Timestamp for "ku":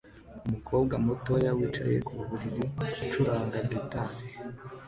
2.07-2.13